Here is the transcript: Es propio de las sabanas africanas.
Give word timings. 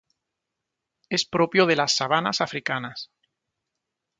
Es 1.09 1.25
propio 1.27 1.67
de 1.67 1.75
las 1.75 1.95
sabanas 1.95 2.41
africanas. 2.41 3.11